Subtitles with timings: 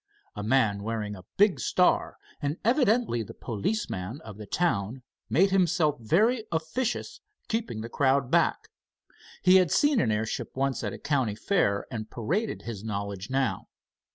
[0.35, 5.97] A man wearing a big star, and evidently the policeman of the town, made himself
[5.99, 8.69] very officious keeping the crowd back.
[9.43, 13.67] He had seen an airship once at a county fair and paraded his knowledge now.